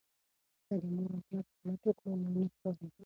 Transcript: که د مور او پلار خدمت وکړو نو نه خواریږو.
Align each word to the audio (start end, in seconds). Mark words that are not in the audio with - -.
که 0.67 0.73
د 0.81 0.83
مور 0.95 1.09
او 1.13 1.19
پلار 1.27 1.43
خدمت 1.51 1.81
وکړو 1.85 2.11
نو 2.21 2.27
نه 2.35 2.43
خواریږو. 2.55 2.99